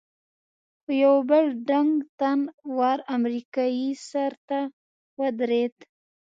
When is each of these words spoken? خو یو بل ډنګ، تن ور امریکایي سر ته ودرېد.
خو 0.81 0.91
یو 1.03 1.15
بل 1.29 1.45
ډنګ، 1.67 1.93
تن 2.19 2.39
ور 2.77 2.99
امریکایي 3.15 3.89
سر 4.09 4.31
ته 4.47 4.59
ودرېد. 5.19 5.75